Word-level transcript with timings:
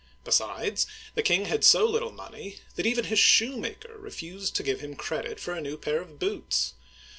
Besides, 0.23 0.87
the 1.13 1.21
king 1.21 1.45
had 1.45 1.63
so 1.63 1.85
little 1.85 2.11
money, 2.11 2.57
that 2.75 2.87
even 2.87 3.05
his 3.05 3.19
shoemaker 3.19 3.99
re 3.99 4.09
fused 4.09 4.55
to 4.55 4.63
give 4.63 4.79
him 4.79 4.95
credit 4.95 5.39
for 5.39 5.53
a 5.53 5.57
pair 5.77 6.01
of 6.01 6.09
new 6.09 6.17
boots 6.17 6.73